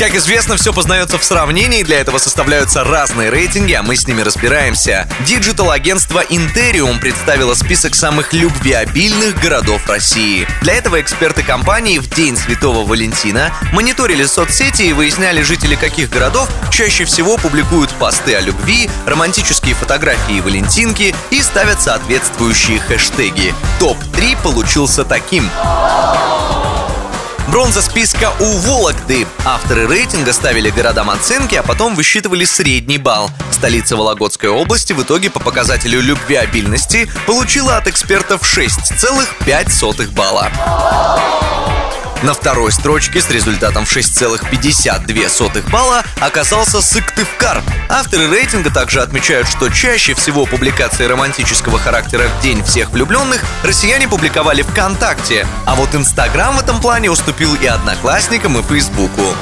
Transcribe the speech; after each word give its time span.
Как 0.00 0.14
известно, 0.14 0.56
все 0.56 0.72
познается 0.72 1.18
в 1.18 1.24
сравнении, 1.24 1.82
для 1.82 2.00
этого 2.00 2.16
составляются 2.16 2.84
разные 2.84 3.28
рейтинги, 3.28 3.74
а 3.74 3.82
мы 3.82 3.96
с 3.96 4.06
ними 4.06 4.22
разбираемся. 4.22 5.06
Диджитал-агентство 5.26 6.24
Interium 6.24 6.98
представило 6.98 7.52
список 7.52 7.94
самых 7.94 8.32
любвеобильных 8.32 9.38
городов 9.38 9.86
России. 9.86 10.48
Для 10.62 10.72
этого 10.72 11.02
эксперты 11.02 11.42
компании 11.42 11.98
в 11.98 12.08
День 12.08 12.34
Святого 12.38 12.88
Валентина 12.88 13.52
мониторили 13.74 14.24
соцсети 14.24 14.84
и 14.84 14.94
выясняли, 14.94 15.42
жители 15.42 15.74
каких 15.74 16.08
городов 16.08 16.48
чаще 16.70 17.04
всего 17.04 17.36
публикуют 17.36 17.90
посты 17.90 18.36
о 18.36 18.40
любви, 18.40 18.88
романтические 19.04 19.74
фотографии 19.74 20.40
валентинки 20.40 21.14
и 21.30 21.42
ставят 21.42 21.82
соответствующие 21.82 22.78
хэштеги. 22.78 23.54
Топ-3 23.78 24.38
получился 24.42 25.04
таким. 25.04 25.50
Бронза 27.50 27.82
списка 27.82 28.32
у 28.38 28.58
Вологды. 28.58 29.26
Авторы 29.44 29.88
рейтинга 29.88 30.32
ставили 30.32 30.70
городам 30.70 31.10
оценки, 31.10 31.56
а 31.56 31.64
потом 31.64 31.96
высчитывали 31.96 32.44
средний 32.44 32.98
балл. 32.98 33.28
Столица 33.50 33.96
Вологодской 33.96 34.48
области 34.48 34.92
в 34.92 35.02
итоге 35.02 35.30
по 35.30 35.40
показателю 35.40 36.00
любвеобильности 36.00 37.10
получила 37.26 37.76
от 37.76 37.88
экспертов 37.88 38.42
6,5 38.42 40.14
балла. 40.14 41.79
На 42.22 42.34
второй 42.34 42.70
строчке 42.70 43.20
с 43.22 43.30
результатом 43.30 43.86
в 43.86 43.96
6,52 43.96 45.70
балла 45.70 46.04
оказался 46.20 46.82
Сыктывкар. 46.82 47.62
Авторы 47.88 48.28
рейтинга 48.28 48.70
также 48.70 49.00
отмечают, 49.00 49.48
что 49.48 49.70
чаще 49.70 50.12
всего 50.12 50.44
публикации 50.44 51.06
романтического 51.06 51.78
характера 51.78 52.28
в 52.28 52.42
День 52.42 52.62
всех 52.62 52.90
влюбленных 52.90 53.42
россияне 53.62 54.06
публиковали 54.06 54.60
ВКонтакте, 54.62 55.46
а 55.64 55.74
вот 55.74 55.94
Инстаграм 55.94 56.56
в 56.56 56.60
этом 56.60 56.80
плане 56.82 57.10
уступил 57.10 57.54
и 57.54 57.66
Одноклассникам, 57.66 58.58
и 58.58 58.62
Фейсбуку. 58.62 59.34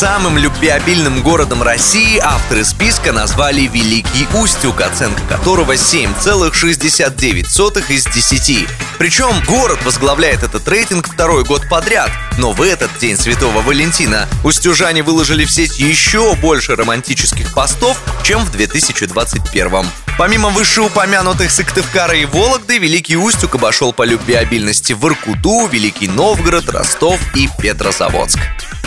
Самым 0.00 0.38
любвеобильным 0.38 1.22
городом 1.22 1.62
России 1.62 2.18
авторы 2.22 2.64
списка 2.64 3.12
назвали 3.12 3.66
Великий 3.66 4.26
Устюг, 4.32 4.80
оценка 4.80 5.20
которого 5.28 5.72
7,69 5.72 7.92
из 7.92 8.06
10. 8.06 8.66
Причем 8.96 9.28
город 9.46 9.78
возглавляет 9.84 10.42
этот 10.42 10.66
рейтинг 10.68 11.06
второй 11.06 11.44
год 11.44 11.68
подряд. 11.68 12.10
Но 12.38 12.52
в 12.52 12.62
этот 12.62 12.96
день 12.96 13.18
Святого 13.18 13.60
Валентина 13.60 14.26
устюжане 14.42 15.02
выложили 15.02 15.44
в 15.44 15.50
сеть 15.50 15.78
еще 15.78 16.34
больше 16.36 16.76
романтических 16.76 17.52
постов, 17.52 18.00
чем 18.24 18.42
в 18.42 18.50
2021. 18.52 19.84
Помимо 20.16 20.48
вышеупомянутых 20.48 21.50
Сыктывкара 21.50 22.16
и 22.16 22.24
Вологды, 22.24 22.78
Великий 22.78 23.18
Устюг 23.18 23.56
обошел 23.56 23.92
по 23.92 24.04
любвеобильности 24.04 24.94
Воркуту, 24.94 25.66
Великий 25.66 26.08
Новгород, 26.08 26.70
Ростов 26.70 27.20
и 27.34 27.50
Петрозаводск. 27.60 28.40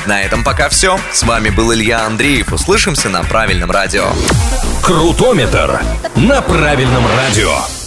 На 0.05 0.21
этом 0.21 0.43
пока 0.43 0.69
все. 0.69 0.99
С 1.11 1.23
вами 1.23 1.49
был 1.49 1.73
Илья 1.73 2.05
Андреев. 2.05 2.51
Услышимся 2.51 3.09
на 3.09 3.23
правильном 3.23 3.71
радио. 3.71 4.11
Крутометр 4.81 5.81
на 6.15 6.41
правильном 6.41 7.03
радио. 7.15 7.82